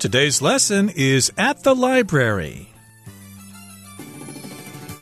[0.00, 2.72] Today's lesson is at the library.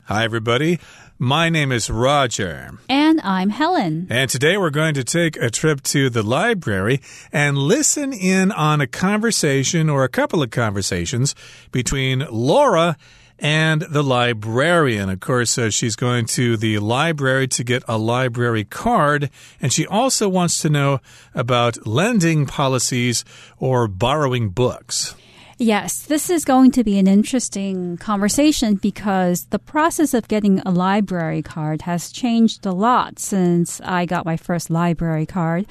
[0.06, 0.80] Hi, everybody.
[1.20, 2.76] My name is Roger.
[2.88, 4.08] And I'm Helen.
[4.10, 7.00] And today we're going to take a trip to the library
[7.32, 11.36] and listen in on a conversation or a couple of conversations
[11.70, 12.96] between Laura
[13.38, 15.08] and the librarian.
[15.08, 19.86] Of course, uh, she's going to the library to get a library card, and she
[19.86, 21.00] also wants to know
[21.34, 23.24] about lending policies
[23.58, 25.14] or borrowing books.
[25.60, 30.70] Yes, this is going to be an interesting conversation because the process of getting a
[30.70, 35.66] library card has changed a lot since I got my first library card.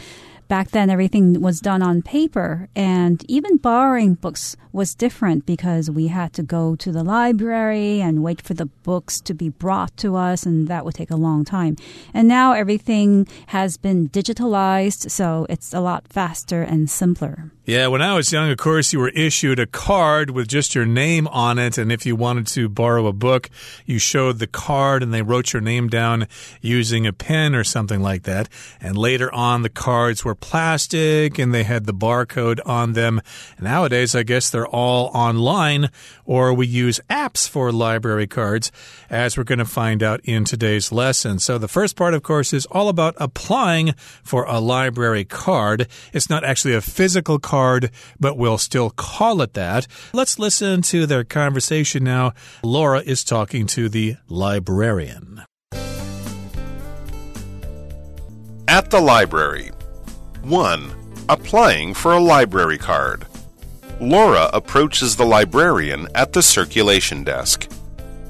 [0.47, 6.07] Back then, everything was done on paper, and even borrowing books was different because we
[6.07, 10.15] had to go to the library and wait for the books to be brought to
[10.15, 11.75] us, and that would take a long time.
[12.13, 17.51] And now everything has been digitalized, so it's a lot faster and simpler.
[17.67, 20.85] Yeah, when I was young, of course, you were issued a card with just your
[20.85, 21.77] name on it.
[21.77, 23.49] And if you wanted to borrow a book,
[23.85, 26.29] you showed the card and they wrote your name down
[26.61, 28.48] using a pen or something like that.
[28.79, 33.21] And later on, the cards were plastic and they had the barcode on them.
[33.60, 35.90] Nowadays, I guess they're all online
[36.26, 38.71] or we use apps for library cards,
[39.10, 41.40] as we're going to find out in today's lesson.
[41.40, 45.88] So the first part, of course, is all about applying for a library card.
[46.13, 49.88] It's not actually a physical card but we'll still call it that.
[50.13, 52.34] Let's listen to their conversation now.
[52.63, 55.44] Laura is talking to the librarian.
[58.68, 59.72] At the library.
[60.48, 60.91] 1.
[61.27, 63.26] Applying for a library card.
[63.99, 67.69] Laura approaches the librarian at the circulation desk.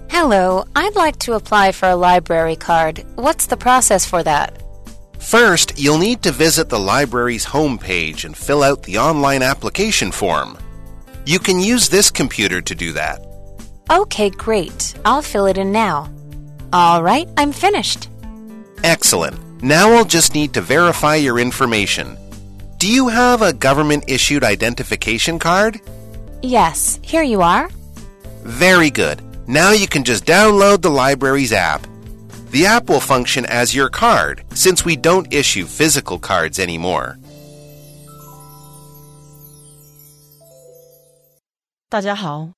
[0.09, 3.05] Hello, I'd like to apply for a library card.
[3.15, 4.63] What's the process for that?
[5.19, 10.57] First, you'll need to visit the library's homepage and fill out the online application form.
[11.25, 13.23] You can use this computer to do that.
[13.91, 14.95] Okay, great.
[15.05, 16.11] I'll fill it in now.
[16.73, 18.09] All right, I'm finished.
[18.83, 19.46] Excellent.
[19.61, 22.17] Now I'll just need to verify your information.
[22.78, 25.80] Do you have a government issued identification card?
[26.42, 27.68] Yes, here you are.
[28.45, 29.23] Very good.
[29.46, 31.86] Now you can just download the library's app.
[32.50, 37.17] The app will function as your card since we don't issue physical cards anymore.
[41.89, 42.50] 大家好，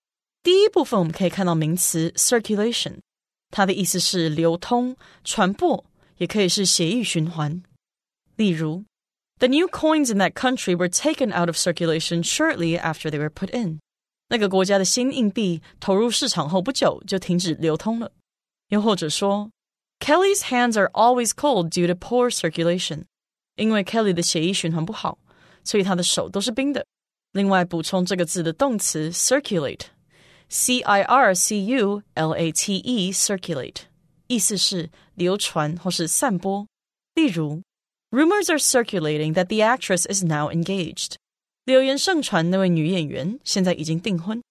[0.43, 2.99] 第一部分我们可以看到名词 circulation，
[3.51, 5.85] 它的意思是流通、传播，
[6.19, 7.63] 也可以是血液循环。
[8.37, 8.85] 例如，
[9.39, 13.51] The new coins in that country were taken out of circulation shortly after they were put
[13.57, 13.81] in。
[14.29, 18.13] 那个国家的新硬币投入市场后不久就停止流通了。
[18.69, 19.51] 又或者说
[20.01, 23.05] Kelly's hands are always cold due to poor circulation。
[23.57, 25.19] 因为 Kelly 的血液循环不好，
[25.63, 26.85] 所以他的手都是冰的。
[27.33, 33.83] 另外，补充这个字的动词 circulate，c i r c u l a t e，circulate，
[34.29, 36.67] 意思是流传或是散播。
[37.15, 37.63] 例如，
[38.11, 41.15] Rumors are circulating that the actress is now engaged。
[41.65, 44.43] 流言盛传那位女演员现在已经订婚。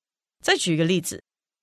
[0.42, 1.22] 再举一个例子，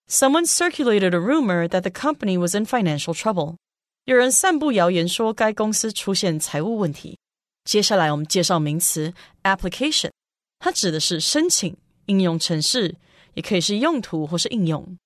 [0.08, 3.56] Someone circulated a rumor that the company was in financial trouble。
[4.04, 7.18] 有人散布谣言说该公司出现财务问题。
[7.64, 9.12] 接下来我们介绍名词
[9.42, 10.10] application，
[10.58, 12.96] 它指的是申请、应用程式，
[13.34, 14.96] 也可以是用途或是应用。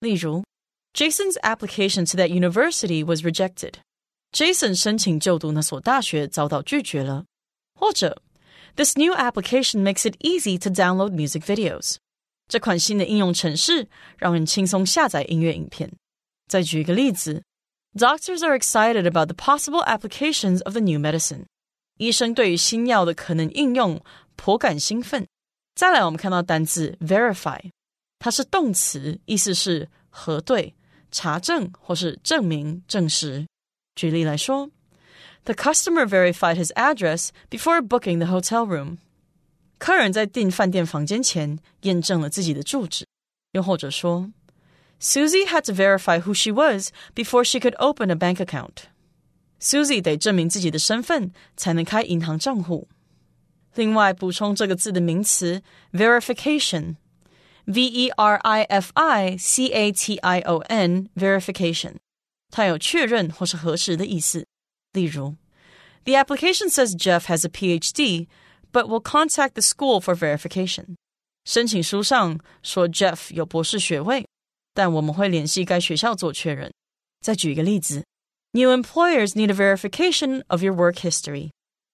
[0.00, 0.44] 例如
[0.92, 7.24] ，Jason's application to that university was rejected。Jason 申请就读那所大学遭到拒绝了。
[7.78, 8.22] 或者，
[8.76, 11.96] This new application makes it easy to download music videos。
[12.48, 13.88] 这款新的应用程式
[14.18, 15.92] 让人轻松下载音乐影片。
[16.48, 17.42] 再举一个例子。
[17.96, 21.44] Doctors are excited about the possible applications of the new medicine.
[21.96, 24.02] 医生对于新药的可能应用
[24.34, 25.28] 颇感兴奋。
[25.76, 27.60] 再来，我们看到单字 verify，
[28.18, 30.74] 它是动词，意思是核对、
[31.10, 33.46] 查证或是证明、证实。
[33.94, 34.70] 举例来说，
[35.44, 38.98] The customer verified his address before booking the hotel room.
[39.78, 43.06] 客人在订饭店房间前验证了自己的住址。
[43.52, 44.30] 又或者说。
[45.00, 48.84] Susie had to verify who she was before she could open a bank account.
[49.60, 52.88] Susie 得证明自己的身份才能开银行账户。
[53.74, 55.62] 另外，补充这个字的名词
[57.66, 61.96] verification，v e r i f i c a t i o n，verification，
[62.50, 64.46] 它有确认或是核实的意思。
[64.92, 65.36] 例如，
[66.04, 68.28] The application says Jeff has a PhD,
[68.72, 70.96] but will contact the school for verification。
[71.44, 74.26] 申请书上说 Jeff 有博士学位。
[74.76, 76.72] 但我们会联系该学校做确认。
[77.20, 78.04] 再举一个例子：
[78.50, 81.50] New employers need a verification of your work history。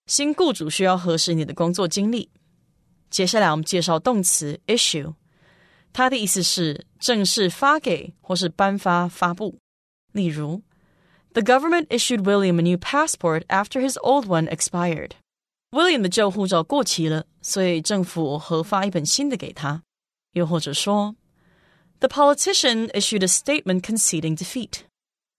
[0.06, 2.30] 新雇主需要核实你的工作经历。
[3.10, 5.14] 接下来我们介绍动词 issue，
[5.97, 9.55] 它的意思是正式发给或是颁发、发布。
[10.11, 10.61] 例如
[11.31, 15.11] ，The government issued William a new passport after his old one expired.
[15.71, 19.83] William 的旧护照过期了，所以政府核发一本新的给他。
[20.33, 21.15] 又或者说
[21.99, 24.79] ，The politician issued a statement conceding defeat.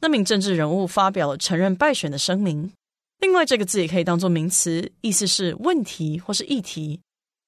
[0.01, 2.73] 那名政治人物发表了承认败选的声明。
[3.19, 7.01] 另外，这个字也可以当做名词，意思是问题或是议题。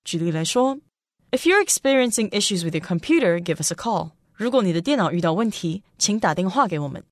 [0.04, 0.78] 举例来说
[1.31, 4.11] ，If you're experiencing issues with your computer, give us a call.
[4.35, 7.03] 如果你的电脑遇到问题，请打电话给我们。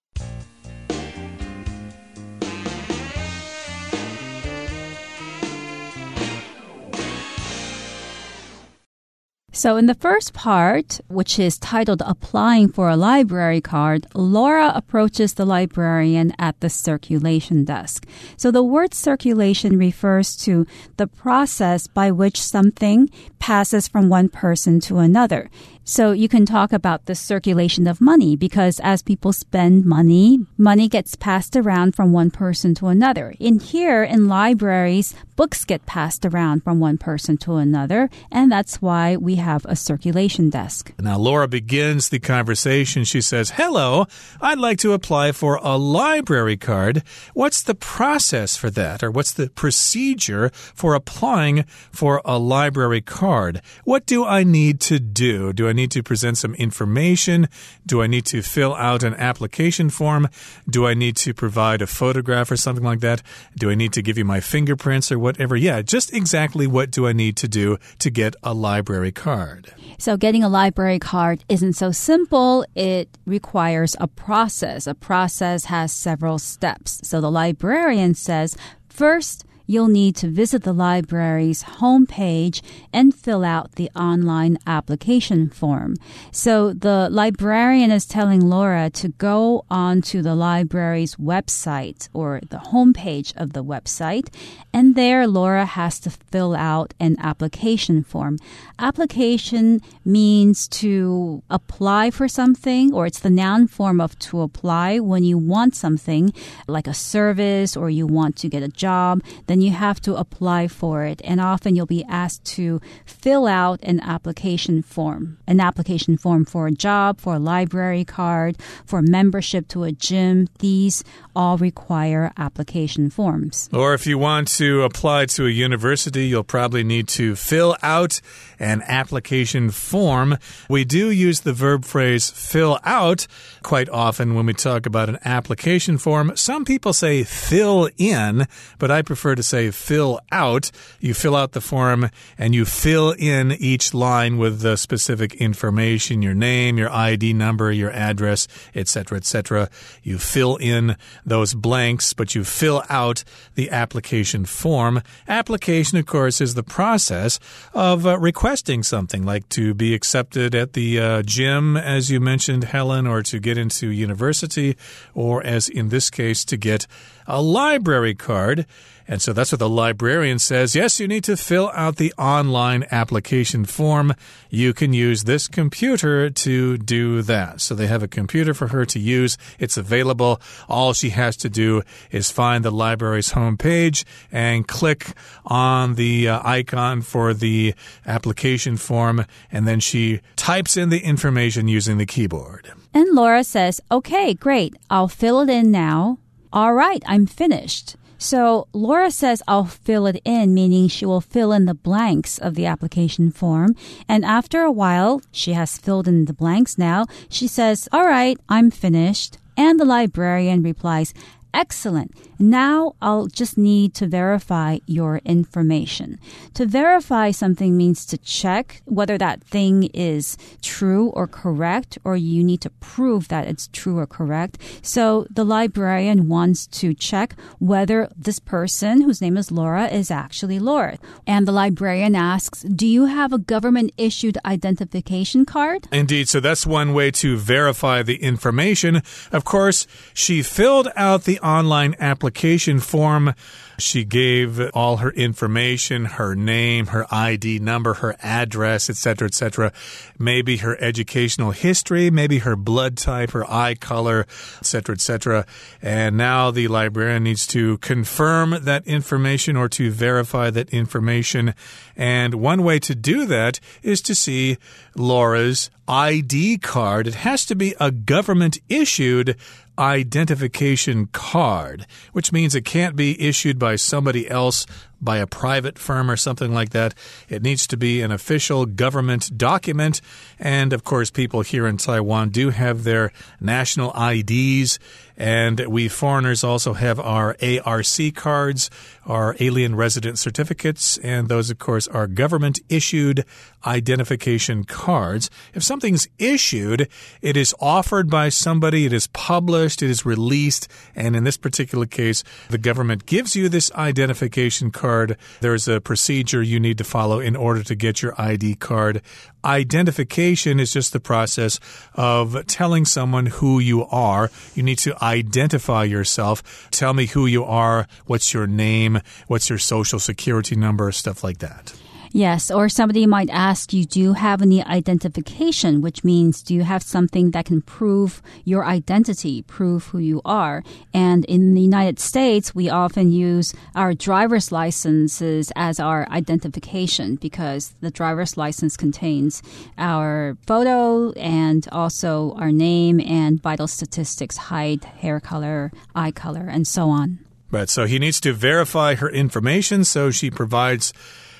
[9.57, 15.33] So, in the first part, which is titled Applying for a Library Card, Laura approaches
[15.33, 18.07] the librarian at the circulation desk.
[18.37, 20.67] So, the word circulation refers to
[20.99, 23.09] the process by which something
[23.39, 25.49] passes from one person to another.
[25.89, 30.89] So you can talk about the circulation of money because as people spend money, money
[30.89, 33.35] gets passed around from one person to another.
[33.39, 38.83] In here, in libraries, books get passed around from one person to another, and that's
[38.83, 40.93] why we have a circulation desk.
[40.99, 43.05] Now, Laura begins the conversation.
[43.05, 44.07] She says, Hello,
[44.41, 47.05] I'd like to apply for a library card.
[47.35, 49.05] What's the process for that?
[49.05, 51.63] Or what's the procedure for applying
[51.93, 53.63] for a library card?
[53.85, 55.53] What do I need to do?
[55.53, 57.49] Do I need to present some information?
[57.87, 60.29] Do I need to fill out an application form?
[60.69, 63.23] Do I need to provide a photograph or something like that?
[63.57, 65.55] Do I need to give you my fingerprints or whatever?
[65.55, 69.73] Yeah, just exactly what do I need to do to get a library card?
[69.99, 72.67] So, getting a library card isn't so simple.
[72.75, 74.87] It requires a process.
[74.87, 77.01] A process has several steps.
[77.05, 78.57] So, the librarian says,
[78.89, 85.97] first, you'll need to visit the library's homepage and fill out the online application form.
[86.31, 93.37] So the librarian is telling Laura to go onto the library's website or the homepage
[93.37, 94.29] of the website,
[94.73, 98.39] and there Laura has to fill out an application form.
[98.79, 105.25] Application means to apply for something, or it's the noun form of to apply when
[105.25, 106.33] you want something
[106.67, 109.23] like a service or you want to get a job.
[109.47, 111.23] Then then you have to apply for it.
[111.25, 116.67] And often you'll be asked to fill out an application form, an application form for
[116.67, 120.49] a job, for a library card, for membership to a gym.
[120.59, 121.05] These
[121.35, 123.71] all require application forms.
[123.73, 128.21] Or if you want to apply to a university, you'll probably need to fill out
[128.59, 130.37] an application form.
[130.69, 133.27] We do use the verb phrase fill out
[133.63, 136.33] quite often when we talk about an application form.
[136.35, 138.47] Some people say fill in,
[138.79, 140.71] but I prefer to say fill out.
[141.01, 146.23] You fill out the form and you fill in each line with the specific information,
[146.23, 149.69] your name, your ID number, your address, etc., etc.
[150.03, 155.03] You fill in those blanks, but you fill out the application form.
[155.29, 157.39] Application, of course, is the process
[157.75, 162.65] of uh, requesting something like to be accepted at the uh, gym, as you mentioned,
[162.65, 164.77] Helen, or to get into university,
[165.15, 166.87] or as in this case, to get
[167.27, 168.67] a library card.
[169.09, 170.75] And so that's what the librarian says.
[170.75, 174.15] Yes, you need to fill out the online application form.
[174.51, 177.61] You can use this computer to do that.
[177.61, 179.39] So they have a computer for her to use.
[179.61, 180.41] It's available.
[180.69, 185.13] All she has to do is find the library's homepage and click
[185.45, 187.75] on the uh, icon for the
[188.07, 189.25] application form.
[189.53, 192.73] And then she types in the information using the keyboard.
[192.93, 194.75] And Laura says, okay, great.
[194.91, 196.19] I'll fill it in now.
[196.53, 197.97] All right, I'm finished.
[198.19, 202.55] So Laura says I'll fill it in, meaning she will fill in the blanks of
[202.55, 203.77] the application form.
[204.09, 207.07] And after a while, she has filled in the blanks now.
[207.29, 209.39] She says, All right, I'm finished.
[209.57, 211.13] And the librarian replies,
[211.53, 212.13] Excellent.
[212.39, 216.19] Now I'll just need to verify your information.
[216.55, 222.45] To verify something means to check whether that thing is true or correct, or you
[222.45, 224.59] need to prove that it's true or correct.
[224.83, 230.59] So the librarian wants to check whether this person, whose name is Laura, is actually
[230.59, 230.99] Laura.
[231.27, 235.89] And the librarian asks, Do you have a government issued identification card?
[235.91, 236.29] Indeed.
[236.29, 239.03] So that's one way to verify the information.
[239.33, 243.33] Of course, she filled out the online application application form.
[243.79, 249.73] She gave all her information, her name, her ID number, her address, etc., etc.
[250.19, 254.27] Maybe her educational history, maybe her blood type, her eye color,
[254.59, 255.47] etc., etc.
[255.83, 261.55] And now the librarian needs to confirm that information or to verify that information.
[261.97, 264.57] And one way to do that is to see
[264.95, 267.07] Laura's ID card.
[267.07, 269.37] It has to be a government issued
[269.79, 274.67] identification card, which means it can't be issued by somebody else
[275.01, 276.95] by a private firm or something like that.
[277.29, 280.01] It needs to be an official government document.
[280.39, 284.79] And of course, people here in Taiwan do have their national IDs.
[285.17, 288.71] And we foreigners also have our ARC cards,
[289.07, 293.25] our alien resident certificates, and those, of course, are government issued
[293.67, 295.31] identification cards.
[295.55, 296.89] If something's issued,
[297.23, 301.87] it is offered by somebody, it is published, it is released, and in this particular
[301.87, 307.21] case, the government gives you this identification card there's a procedure you need to follow
[307.21, 309.03] in order to get your ID card.
[309.45, 311.61] Identification is just the process
[311.95, 314.31] of telling someone who you are.
[314.55, 316.69] You need to identify yourself.
[316.71, 321.39] Tell me who you are, what's your name, what's your social security number, stuff like
[321.39, 321.75] that.
[322.17, 326.63] Yes, or somebody might ask you, do you have any identification, which means do you
[326.63, 330.65] have something that can prove your identity, prove who you are?
[330.95, 337.75] And in the United States, we often use our driver's licenses as our identification because
[337.83, 339.43] the driver's license contains
[339.77, 346.67] our photo and also our name and vital statistics, height, hair color, eye color, and
[346.67, 347.19] so on.
[347.51, 350.95] Right, so he needs to verify her information, so she provides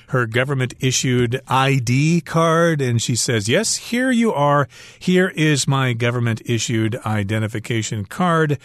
[0.07, 4.67] her government issued ID card and she says, Yes, here you are.
[4.99, 8.57] Here is my government issued identification card.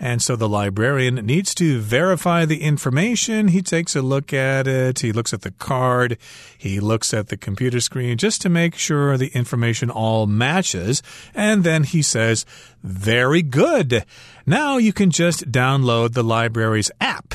[0.00, 3.48] And so the librarian needs to verify the information.
[3.48, 5.00] He takes a look at it.
[5.00, 6.18] He looks at the card.
[6.56, 11.02] He looks at the computer screen just to make sure the information all matches.
[11.34, 12.46] And then he says,
[12.82, 14.04] Very good.
[14.46, 17.34] Now you can just download the library's app.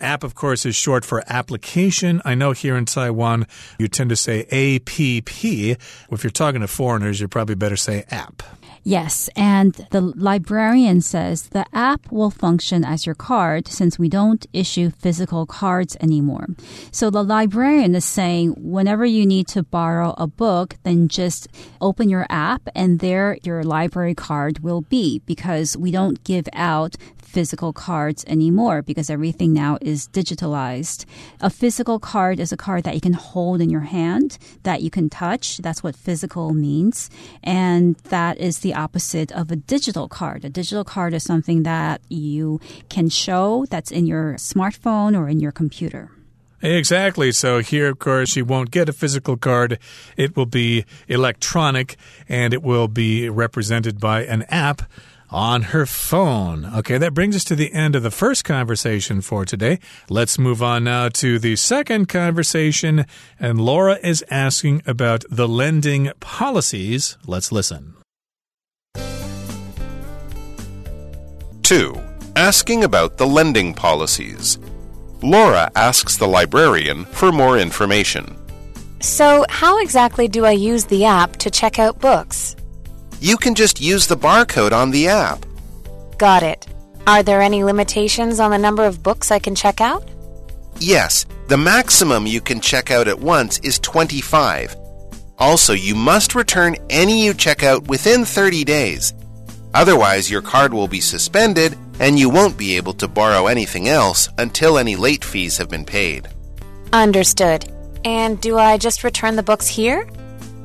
[0.00, 2.22] App, of course, is short for application.
[2.24, 3.46] I know here in Taiwan,
[3.78, 5.44] you tend to say APP.
[5.44, 8.42] If you're talking to foreigners, you probably better say app.
[8.82, 14.46] Yes, and the librarian says the app will function as your card since we don't
[14.54, 16.46] issue physical cards anymore.
[16.90, 21.48] So the librarian is saying whenever you need to borrow a book, then just
[21.82, 26.96] open your app and there your library card will be because we don't give out
[27.30, 31.04] physical cards anymore because everything now is digitalized.
[31.40, 34.90] A physical card is a card that you can hold in your hand, that you
[34.90, 35.58] can touch.
[35.58, 37.08] That's what physical means.
[37.42, 40.44] And that is the opposite of a digital card.
[40.44, 45.38] A digital card is something that you can show that's in your smartphone or in
[45.38, 46.10] your computer.
[46.62, 47.32] Exactly.
[47.32, 49.78] So here, of course, you won't get a physical card.
[50.16, 51.96] It will be electronic
[52.28, 54.82] and it will be represented by an app
[55.30, 56.64] on her phone.
[56.64, 59.78] Okay, that brings us to the end of the first conversation for today.
[60.08, 63.06] Let's move on now to the second conversation.
[63.38, 67.16] And Laura is asking about the lending policies.
[67.26, 67.94] Let's listen.
[71.62, 72.00] 2.
[72.34, 74.58] Asking about the lending policies.
[75.22, 78.36] Laura asks the librarian for more information.
[79.00, 82.56] So, how exactly do I use the app to check out books?
[83.20, 85.44] You can just use the barcode on the app.
[86.16, 86.66] Got it.
[87.06, 90.08] Are there any limitations on the number of books I can check out?
[90.78, 94.74] Yes, the maximum you can check out at once is 25.
[95.38, 99.12] Also, you must return any you check out within 30 days.
[99.74, 104.28] Otherwise, your card will be suspended and you won't be able to borrow anything else
[104.38, 106.28] until any late fees have been paid.
[106.92, 107.70] Understood.
[108.04, 110.08] And do I just return the books here?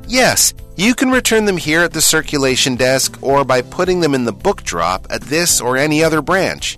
[0.07, 4.25] Yes, you can return them here at the circulation desk or by putting them in
[4.25, 6.77] the book drop at this or any other branch.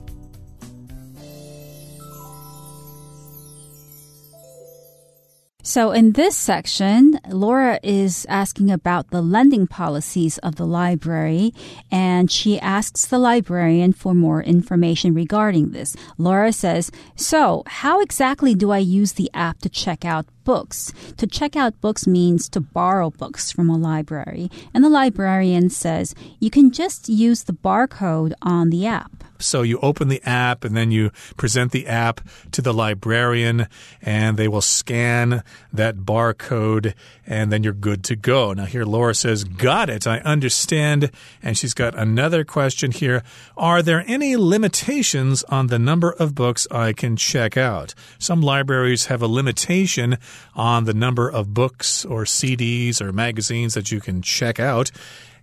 [5.68, 11.54] So, in this section, Laura is asking about the lending policies of the library,
[11.92, 15.94] and she asks the librarian for more information regarding this.
[16.18, 20.94] Laura says, So, how exactly do I use the app to check out books?
[21.18, 26.16] To check out books means to borrow books from a library, and the librarian says,
[26.40, 29.17] You can just use the barcode on the app.
[29.39, 33.67] So you open the app and then you present the app to the librarian
[34.01, 36.94] and they will scan that barcode
[37.25, 38.53] and then you're good to go.
[38.53, 40.08] Now, here Laura says, Got it.
[40.08, 41.12] I understand.
[41.44, 43.24] And she's got another question here.
[43.56, 47.94] Are there any limitations on the number of books I can check out?
[48.20, 50.17] Some libraries have a limitation
[50.56, 54.91] on the number of books or CDs or magazines that you can check out.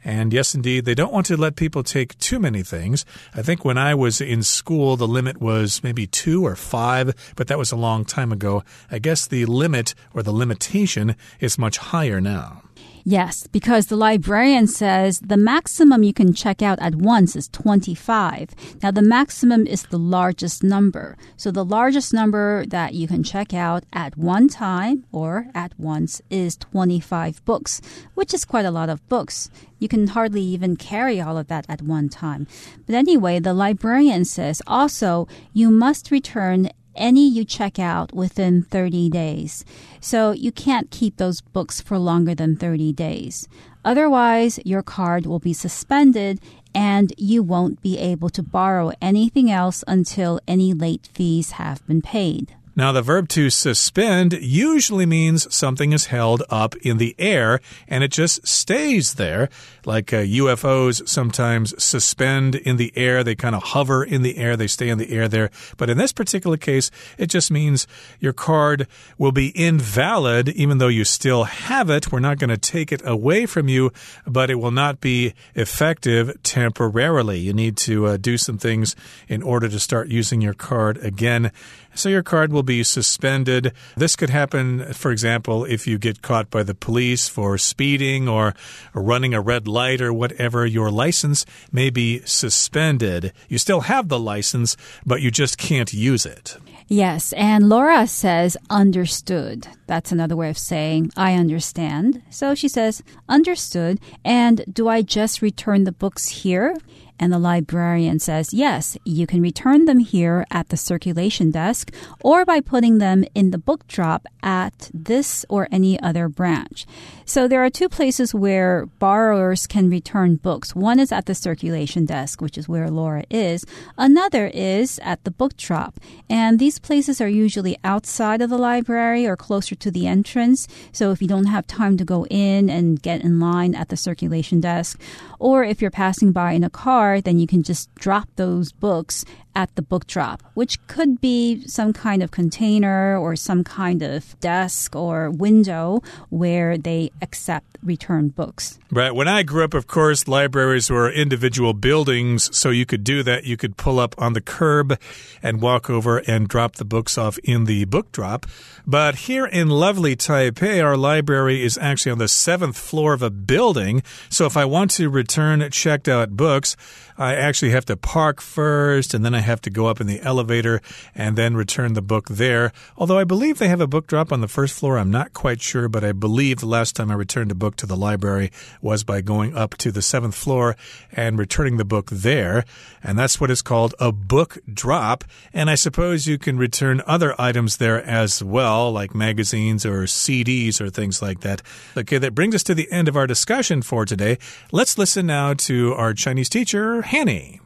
[0.05, 3.07] And yes, indeed, they don't want to let people take too many things.
[3.35, 7.49] I think when I was in school, the limit was maybe two or five, but
[7.49, 8.63] that was a long time ago.
[8.91, 12.63] I guess the limit or the limitation is much higher now.
[13.05, 18.81] Yes, because the librarian says the maximum you can check out at once is 25.
[18.83, 21.17] Now, the maximum is the largest number.
[21.37, 26.23] So, the largest number that you can check out at one time or at once
[26.31, 27.83] is 25 books,
[28.15, 29.51] which is quite a lot of books.
[29.79, 32.47] You can hardly even carry all of that at one time.
[32.87, 39.11] But anyway, the librarian says also you must return any you check out within 30
[39.11, 39.65] days.
[40.01, 43.49] So you can't keep those books for longer than 30 days.
[43.85, 46.41] Otherwise, your card will be suspended
[46.75, 52.03] and you won't be able to borrow anything else until any late fees have been
[52.03, 52.55] paid.
[52.77, 58.03] Now, the verb to suspend usually means something is held up in the air and
[58.03, 59.49] it just stays there.
[59.85, 64.57] Like uh, UFOs sometimes suspend in the air, they kind of hover in the air,
[64.57, 65.51] they stay in the air there.
[65.77, 67.87] But in this particular case, it just means
[68.19, 68.89] your card
[69.19, 72.11] will be invalid even though you still have it.
[72.11, 73.93] We're not going to take it away from you,
[74.27, 77.39] but it will not be effective temporarily.
[77.39, 78.97] You need to uh, do some things
[79.29, 81.53] in order to start using your card again.
[81.95, 83.73] So your card will be suspended.
[83.97, 88.55] This could happen, for example, if you get caught by the police for speeding or
[88.93, 90.67] running a red light or whatever.
[90.67, 93.33] Your license may be suspended.
[93.49, 96.57] You still have the license, but you just can't use it.
[96.87, 99.69] Yes, and Laura says understood.
[99.87, 102.23] That's another way of saying I understand.
[102.29, 104.01] So she says understood.
[104.23, 106.77] And do I just return the books here?
[107.19, 111.93] And the librarian says, yes, you can return them here at the circulation desk
[112.23, 116.87] or by putting them in the book drop at this or any other branch.
[117.25, 120.75] So there are two places where borrowers can return books.
[120.75, 123.65] One is at the circulation desk, which is where Laura is.
[123.97, 125.99] Another is at the book drop.
[126.29, 130.67] And these places are usually outside of the library or closer to the entrance.
[130.93, 133.97] So if you don't have time to go in and get in line at the
[133.97, 135.01] circulation desk,
[135.39, 139.25] or if you're passing by in a car, then you can just drop those books
[139.55, 144.39] at the book drop, which could be some kind of container or some kind of
[144.41, 148.79] desk or window where they accept returned books.
[148.91, 149.15] Right.
[149.15, 153.45] When I grew up, of course, libraries were individual buildings, so you could do that.
[153.45, 154.99] You could pull up on the curb
[155.43, 158.47] and walk over and drop the books off in the book drop.
[158.87, 163.31] But here in lovely Taipei, our library is actually on the seventh floor of a
[163.31, 164.03] building.
[164.29, 166.77] So if I want to return checked out books,
[167.17, 170.21] I actually have to park first and then I have to go up in the
[170.21, 170.81] elevator
[171.15, 172.73] and then return the book there.
[172.97, 174.99] Although I believe they have a book drop on the first floor.
[174.99, 177.87] I'm not quite sure, but I believe the last time I returned a book to
[177.87, 178.51] the library
[178.83, 180.77] was by going up to the seventh floor
[181.13, 182.65] and returning the book there.
[183.03, 185.25] And that's what is called a book drop.
[185.53, 190.81] And I suppose you can return other items there as well, like magazines or CDs
[190.81, 191.63] or things like that.
[191.97, 194.39] Okay, that brings us to the end of our discussion for today.
[194.73, 197.61] Let's listen now to our Chinese teacher, Hanny.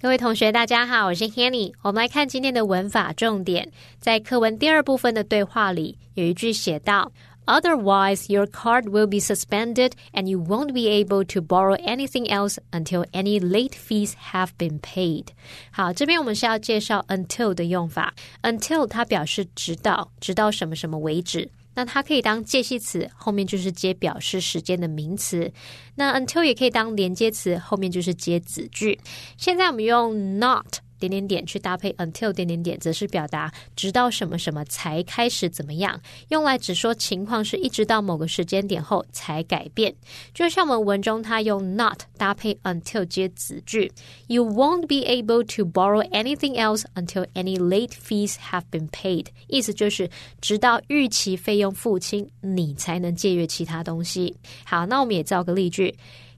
[0.00, 1.72] 各位同学，大家好，我是 Hanny。
[1.82, 7.12] 我们来看今天的文法重点，在课文第二部分的对话里，有一句写道
[7.47, 12.57] ：“Otherwise, your card will be suspended, and you won't be able to borrow anything else
[12.71, 15.27] until any late fees have been paid。”
[15.71, 18.13] 好，这边我们是要介绍 until 的用法。
[18.43, 21.49] until 它表示直到，直到什么什么为止。
[21.75, 25.51] 那它可以当介系词，后面就是接表示时间的名词。
[25.95, 28.99] 那 until 也可以当连接词，后面就是接子句。
[29.37, 30.77] 现在我们用 not。
[30.98, 39.94] 点点点去搭配 until 点点点，则是表达直到什么什么才开始怎么样，用来只说情况是一直到某个时间点后才改变。
[40.34, 43.90] 就像我们文中它用 not 搭配 until 接子句
[44.26, 49.26] ，You won't be able to borrow anything else until any late fees have been paid。
[49.46, 54.36] 意思就是直到逾期费用付清，你才能借阅其他东西。
[54.64, 55.94] 好，那我们也造个例句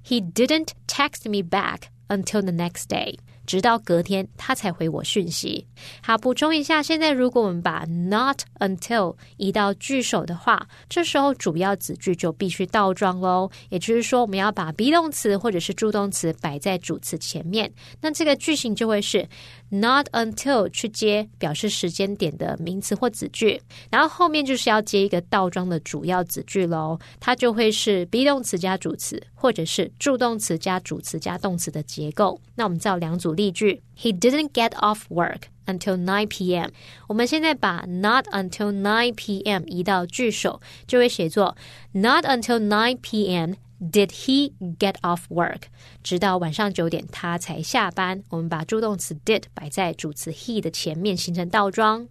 [0.07, 3.16] ：He didn't text me back until the next day。
[3.51, 5.67] 直到隔天他才回我讯息。
[6.01, 13.51] 好，补充一下，现在如果我们把 not until 移到句首的话，这时候主要子句就必须倒装喽。
[13.71, 17.69] 也就是说，我们要把 be 动词或者是助动词摆在主词前面，
[18.01, 19.29] 那这个句型就会是
[19.70, 26.98] not until 去接表示时间点的名词或子句，然后后面就是要接一个倒装的主要子句喽。
[27.18, 32.40] 它就会是 be 动词加主词，或者是助动词加主词加动词的结构。
[32.54, 36.70] 那我们造两组例句：He didn't get off work until 9 p.m.
[37.06, 39.62] 我们现在把 not until 9 p.m.
[39.66, 41.56] 移到句首，就会写作
[41.92, 43.54] Not until 9 p.m.
[43.80, 45.63] Did he get off work？
[46.02, 48.24] 直到晚上九点他才下班。
[48.30, 52.08] 我们把助动词 did 摆在主词 he 的前面，形成倒装。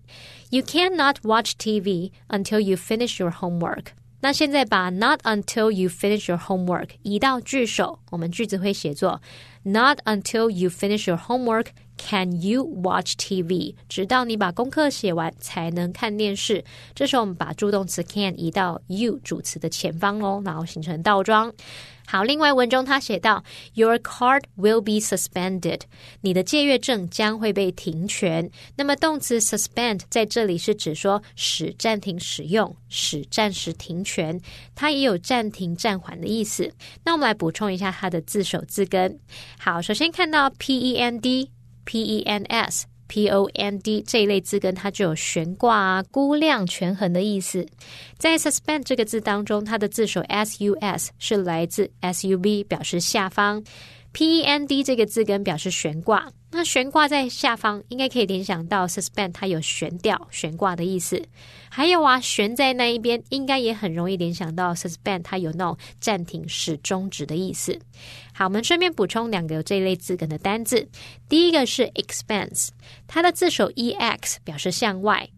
[0.50, 3.86] You cannot watch TV until you finish your homework。
[4.20, 9.20] 那现在把 not until you finish your homework 移到句首，我们句子会写作
[9.64, 11.68] Not until you finish your homework
[11.99, 13.75] can you watch TV。
[13.89, 16.63] 直到你把功课写完才能看电视。
[16.95, 21.53] 这时候我们把助动词 can 移到 you 主词的前方喽，然后形成倒装。
[22.07, 23.43] 好，另外文中他写到
[23.75, 25.81] ，Your card will be suspended，
[26.21, 28.49] 你的借阅证将会被停权。
[28.75, 34.41] 那么动词 suspend 在这里是指说使暂停使用，使暂时停权，
[34.73, 36.71] 它也有暂停暂缓的意思。
[37.03, 39.19] 那我们来补充一下它的字首字根。
[39.59, 41.51] 好，首先看到 p e n d
[41.89, 42.85] p e n s。
[43.11, 47.65] P O N D 这一类字根，它就有悬挂啊、估量、权衡的意思。
[48.19, 53.63] 在 suspend 这个字当中，它的字首 S U S 是来自 S U B，表示下方。
[54.11, 56.29] P E N D 这个字根表示悬挂。
[56.51, 61.23] 那悬挂在下方，应该可以联想到 suspend，它有悬吊、悬挂的意思。
[61.69, 67.79] 还有啊，悬在那一边，应该也很容易联想到 suspend，它有那种暂停、始终止的意思。
[68.33, 70.89] 好，我们顺便补充两个有这一类字根的单字。
[71.29, 72.69] 第一个是 expense，
[73.05, 75.29] 它的字首 e x 表示向外。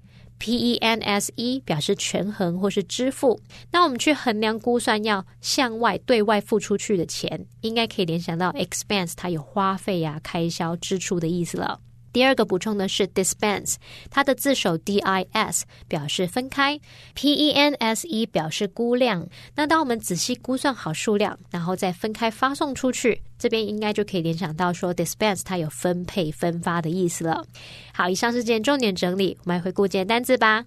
[0.42, 3.40] P E N S E 表示权衡或是支付，
[3.72, 11.80] 那我们去衡量估算要向外对外付出去的钱，应该可以联想到 expense，它有花费呀、开销、支出的意思了。
[12.14, 13.76] 第二个补充的是 dispense，
[14.10, 16.80] 它的字首 D I S 表示分开
[17.14, 19.28] ，P E N S E 表示估量。
[19.56, 27.46] 那当我们仔细估算好数量，然后再分开发送出去，这边应该就可以联想到说 dispense 它有分配分发的意思了。
[27.94, 30.66] 好，以上是今天重点整理，我们来回顾今天单字吧。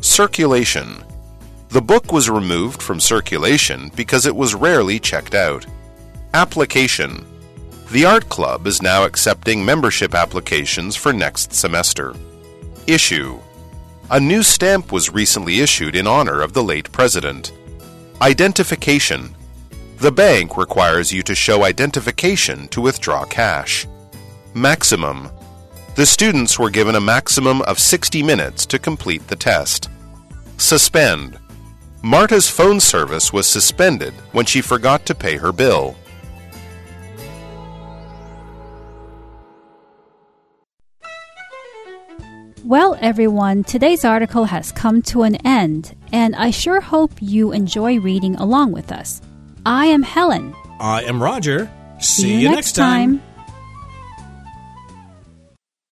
[0.00, 0.86] Circulation.
[1.70, 5.66] The book was removed from circulation because it was rarely checked out.
[6.32, 7.24] Application.
[7.90, 12.14] The art club is now accepting membership applications for next semester.
[12.86, 13.40] Issue
[14.10, 17.52] A new stamp was recently issued in honor of the late president.
[18.20, 19.34] Identification
[19.96, 23.86] The bank requires you to show identification to withdraw cash.
[24.52, 25.30] Maximum
[25.94, 29.88] The students were given a maximum of 60 minutes to complete the test.
[30.58, 31.38] Suspend
[32.02, 35.96] Marta's phone service was suspended when she forgot to pay her bill.
[42.64, 47.98] Well, everyone, today's article has come to an end, and I sure hope you enjoy
[47.98, 49.22] reading along with us.
[49.64, 50.54] I am Helen.
[50.80, 51.70] I am Roger.
[52.00, 53.22] See, you next time.